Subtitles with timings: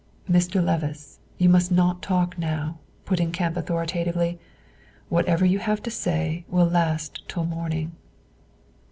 [0.27, 0.65] "Mr.
[0.65, 4.39] Levice, you must not talk now," put in Kemp, authoritatively;
[5.09, 7.91] "whatever you have to say will last till morning."